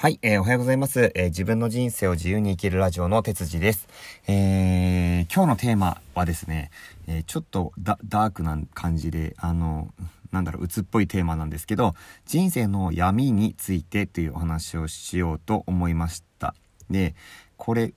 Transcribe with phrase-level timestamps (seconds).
[0.00, 3.88] はい、えー、おはようございます、えー、自分の人生を自由に生きるラジオの哲司です。
[4.28, 6.70] えー、今日のテーマはですね、
[7.08, 9.92] えちょっとダークな感じで、あの、
[10.30, 16.54] なんだろう、鬱っぽいテーマなんですけど、人生の闇についてというお話をしようと思いました。
[16.88, 17.16] で、
[17.56, 17.92] これ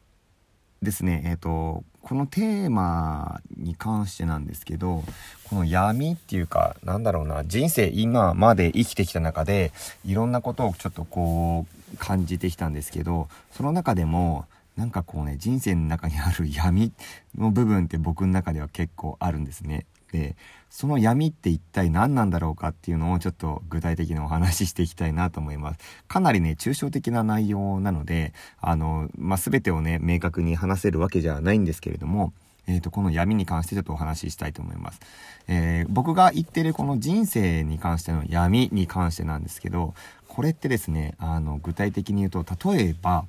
[0.82, 5.04] ですね、えっ、と、このテーマに関してなんですけど、
[5.44, 9.72] この闇っていうか、なんだろうな、人生今まで生きてきた中で、
[10.04, 16.92] いろんなことをちょっとこう、感じてきたんですけど、その中でも、なんかこうね、人生の中にある闇
[17.38, 19.86] の部分って僕の中では結構あるんですね。
[20.12, 20.36] で、
[20.72, 25.80] その闇って一体何なんだろうかっていうのをちょっと具体的にお話ししていきたいなと思います。
[26.08, 32.34] かなりね、抽象的な内容なので、あの、まあ、全てをね、明確に話せるわけじゃないんですけれども、
[32.68, 35.00] えーと、この闇に関してちょっとお話ししたいと思います。
[35.48, 39.94] えー、僕が言ってるこの人生に関しての闇に関してなんですけど、
[40.28, 43.26] これってですね、あの、具体的に言うと、例えば、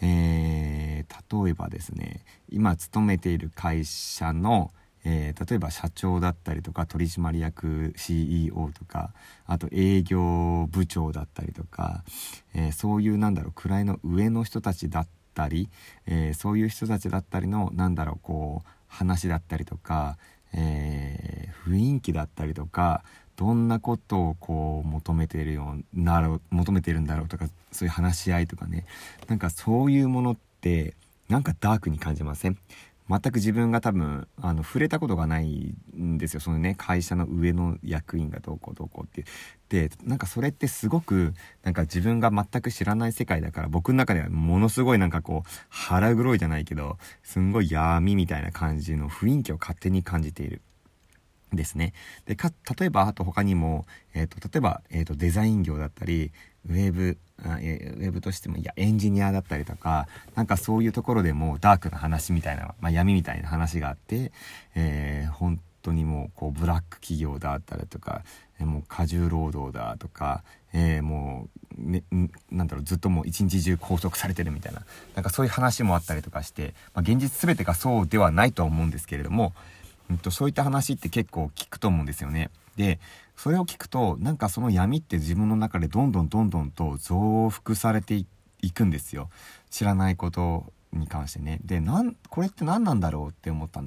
[0.00, 2.20] えー、例えばですね、
[2.50, 4.70] 今勤めている会社の、
[5.04, 9.12] えー、例えば社長だったりとか取締役 CEO とか
[9.46, 12.02] あと営業部長だったりとか、
[12.54, 15.68] えー、そういうなんだろう位の上の人たちだったたり、
[16.06, 20.16] えー、そういう人たちだったりのなんだろうこう話だったりとか、
[20.52, 23.02] え雰囲気だったりとか
[23.36, 28.84] どんなことをこう求めてるようなろう求めてるんだろうとかそういう話し合いとかね。
[29.26, 30.94] なんかそういうものって
[31.28, 32.58] なんかダークに感じません？
[33.08, 39.24] 全く自分が多分あの触れたことがないんですよそのね会社の上の役員がどうこうどうこうって
[39.68, 50.62] でなんかそれってすごくなんか自分が全く知らない世界だから僕の中ではものすごいなんかこう腹黒いじゃないけどすんごい闇みたいな感じの雰囲気を勝手に感じている。
[51.56, 51.92] ですね。
[52.26, 56.32] で、か、例えば、あと他にも、えっ、ー、と、例えば、えっ、ー、と、デザイン業だったり、
[56.68, 64.32] ウェブ、ウェブとしても、いや、エンジニアだったりとか、なんかそういうところでもダークな話みたいな、まあ、闇みたいな話があって、
[64.74, 68.22] えー、本当にもう、こう、ブラック企業だったりとか、
[68.60, 72.04] もう過重労働だとか、えー、もう、ね、
[72.50, 74.82] なんだろう、ずっともう一日中拘束されてるみたいな、
[75.14, 79.52] なんかそういう話もあったりとかして、まあ、現実全てがそうではないとは思うんですけれども、
[80.10, 82.50] うんと、そういった話って結構聞くと思うんですよね。
[82.76, 82.98] で、
[83.36, 88.14] それを聞くと、なんかその闇って自分の中でどんどんどんどんと増幅されて
[88.62, 89.30] いくんですよ。
[89.70, 91.60] 知らないことに関してね。
[91.64, 93.82] で、なん、これって何なんだろうって思った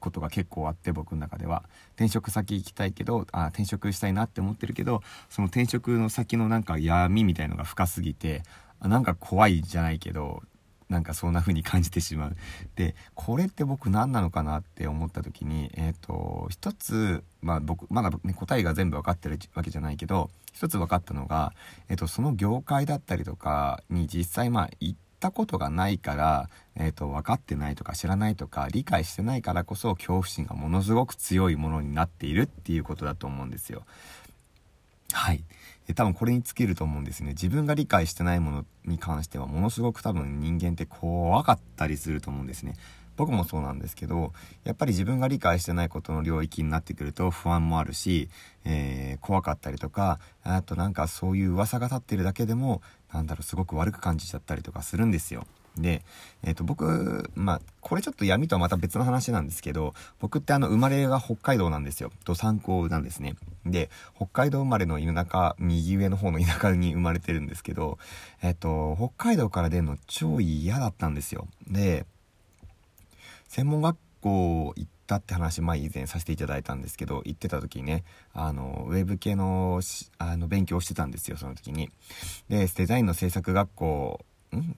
[0.00, 1.64] ことが結構あって僕の中では
[1.96, 8.42] 転職先行きたいけどあ転職したいなって思ってるけどその転職の先のなんか闇みたいのが深すぎて
[8.80, 10.42] なんか怖いじゃないけど
[10.88, 12.36] なんかそんな風に感じてしまう。
[12.76, 21.52] で、これって僕何なのかなって思った時に、えっ、ー、と、一つ、まあ僕、まだね、答えが全部分かってるわけじゃないけど、一つ分かったのが、
[21.88, 33.84] え、ー、と、その業界だったりとかに実際まあ行ったことがないから、えっ、ー、と、分かってないとか知らないとか理解してないからこそ恐怖心がものすごく強いものになっているっていうことだと思うんですよ。
[35.12, 35.44] はい。
[35.86, 37.30] で多分これに尽きると思うんですね。
[37.30, 42.74] 自分が理解してないものに関してはものすごく多分人間って怖かったりすると思うんですね。
[43.16, 44.32] 僕もそうなんですけど、
[44.62, 48.28] やっぱり自分が理解してないことの領域になってくると不安もあるし、
[48.64, 52.80] えー、怖かったりとか、あとなんかそういう噂が立ってるだけでも、
[53.12, 55.46] なんだろう、すごく悪く感じちゃったりとかするんですよ。
[55.80, 56.02] で、
[56.42, 62.12] えっ、ー、と、僕、まあ、これちょっと闇とはまた別の話なんですけど、僕ってあの、生まれが北海道なんですよ。
[62.24, 63.36] と参考なんですね。
[63.66, 67.98] で、北海道生まれの田舎、右上の方の田舎に生まれてるんですけど、
[68.42, 71.46] えっ、ー、と、北海道から出るの超嫌だったんですよ。
[71.68, 72.06] で、
[73.48, 79.80] 専門学校行ったって話、まあ以前させていただいたんですけど、行ってた時にね、あの、ウェブ系の、
[80.18, 81.90] あの、勉強してたんですよ、その時に。
[82.48, 84.24] で、デザインの制作学校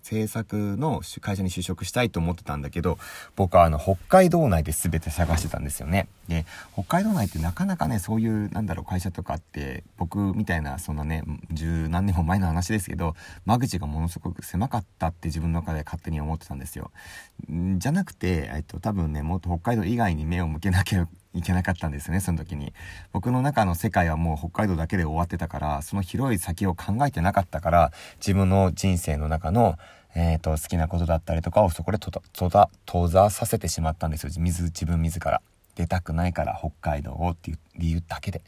[0.02, 2.98] 制作の会社に就職したいと思ってたんだけど、
[3.36, 6.08] 僕はあの、北海道内で全て探してたんですよね。
[6.28, 13.14] で、北海道内ってなかなかね、そういう、なんだろう、会社とかって、僕みたいな、そんなね、十何年も前の話ですけど、
[13.46, 16.90] 間口がものすごく狭かったって自分の中で勝手に思ってたんですよ。
[17.48, 22.72] じゃなくて、えっと、多分ね、もっと北海道以外に目を向けなきゃいけなかったんですね、その時に。
[23.12, 29.78] 僕の中の世界はもう北海道だけで終わってたから、その広い先を考えてなかったから、自分の人生の中の、
[30.14, 34.30] えっ、ー、と、好きなことだったりとかをそこで閉ざさせてしまったんですよ。
[34.34, 35.40] 自自分自ら。
[35.76, 38.42] 出たくないから北海道をっていう理由だけで。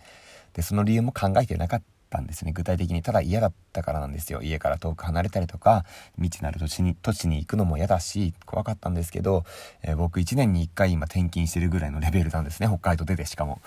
[0.54, 1.82] で、その理由も考えてなかっ
[2.12, 2.52] たんですね。
[2.52, 3.02] 具体的に。
[3.02, 4.42] ただ嫌だったからなんですよ。
[4.42, 5.86] 家から遠く離れたりとか、
[6.16, 9.44] 未知なる土地に、土地に行くのも嫌だし、怖かったんですけど、
[9.82, 12.68] えー、僕1年に1回今転勤してるぐらいのレベルなんですね。
[12.68, 13.62] 北海道出てしかも。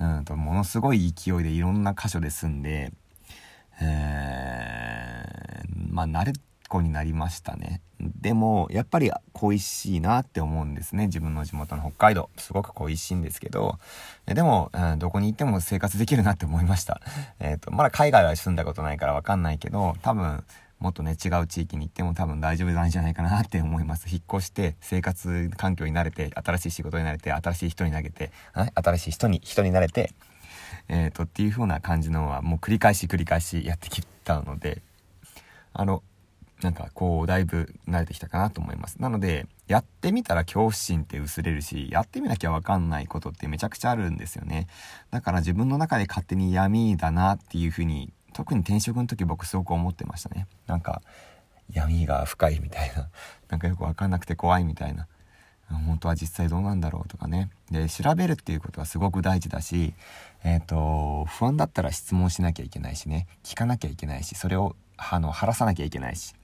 [0.00, 2.92] うんと、ものすごい勢いでいろんな箇所で住んで、
[3.82, 6.32] えー、まあ、慣れ
[6.70, 7.82] っこになりましたね。
[7.98, 11.06] でも、やっぱり恋しいなって思うんですね。
[11.06, 12.30] 自分の地元の北海道。
[12.36, 13.80] すごく恋しいんですけど、
[14.24, 17.00] でも、うん、どこに行っても生活できるなって思いました。
[17.40, 20.44] えっ、ー、と、まだ海外は住んだことないからわかんないけど、多分、
[20.78, 24.08] もっとね、違う地域に行っても多分大丈夫なんじゃないかなって思います。
[24.08, 28.30] 引っ越して、生活環境に慣れて、新しい仕事に慣れて、新しい人に投げて、
[28.74, 30.12] 新しい人に、人に慣れて、
[30.88, 34.80] えっ、と、っていう風な感じのは、もう繰り返し繰り返しやってきたので、
[35.72, 36.02] あの、
[36.62, 39.00] なんかこう、だいぶ慣れてきたかなと思います。
[39.00, 44.66] なので、やってみたら恐怖心って薄れるし、やってみなきゃわかんないことってめちゃくちゃあるんですよね。
[45.10, 50.46] だから自分の中で勝手に闇だなっていう風に特に転職の時僕すごく思ってましたね。
[50.66, 51.02] なんか
[51.72, 53.08] 闇が深いみたいな
[53.48, 55.06] なんかよく分かんなくて怖いみたいな。
[55.68, 57.48] 本当は実際どうなんだろうとかね。
[57.70, 59.94] で調べるっていうことはすごく大事だし
[60.42, 63.28] えっ、ー、と不安だったら質問しなきゃいけないしね。
[63.44, 66.34] 聞かなきゃいけないしそれをあの晴らさなきゃいけないし。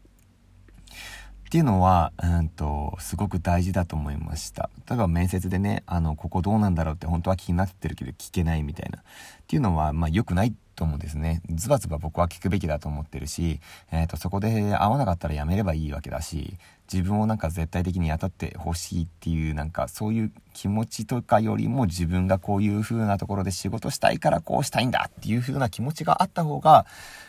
[1.47, 4.69] っていうのは、うんと、すごく大事だと思いました。
[4.89, 8.99] 例えば面接でね、あの、ここどうなんだろうって本当は気になってるけど聞けないみたいな。
[8.99, 9.03] っ
[9.47, 11.43] ていうのは、まあ良くないと思うんですね。
[11.49, 13.61] ズバズバ僕は聞くべきだと思ってるし、
[13.93, 16.59] えっ、ー、と、そこで合わなかったらやめればいいわけだし、
[16.93, 26.87] 自分をなんか絶対的に雇ってほしいっていうなんかそういう気持ちとかよりも自分がこういう風なところで仕事したいからこうしたいんだっていう風な気持ちがあった方が、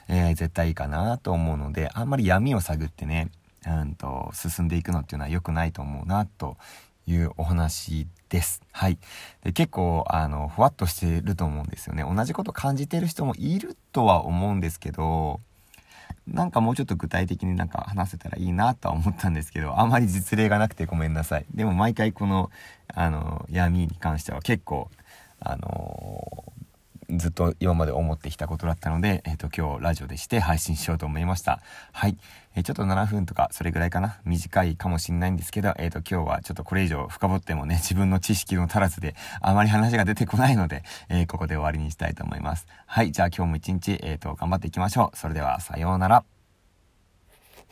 [0.07, 3.31] えー、絶対いいかなと思うので、あんまり闇を探ってね、
[3.65, 6.57] うんと、進んでいくのっていうのは良くないと思うな、と
[7.07, 8.61] いうお話です。
[8.71, 8.97] はい。
[9.43, 12.03] で結構、あの、ふわっとしてると思うんですよね。
[12.03, 15.39] 同じこと感じてる人もいるとは思うんですけど、
[16.27, 21.45] なんかもうちょっと具体的になんか話せたらいいなとは思ったんですけど、あまり実例がなくてごめんなさい。
[21.53, 22.51] でも毎回この、
[22.93, 24.89] あの、闇に関しては結構、
[25.39, 26.43] あの
[27.09, 31.61] ずっと今まで思ってきたことだったので、えっ、ー、と、今日ラジオでして配信しようと思いました。
[31.93, 32.17] はい。
[32.55, 34.19] えー、ちょっと7分とか、それぐらいかな？
[34.25, 42.67] 短いかもしんないんですけど、えっ、ー、と、今日はちょっとこれ以上深掘ってもね、 自分の知識の足らずで、あまり話が出てこないので、えここで終わりにしたいと思います。
[42.85, 43.11] はい。
[43.11, 45.17] じゃあ今日も一日、えっ、と、頑張っていきましょう。
[45.17, 46.36] それでは、さようなら。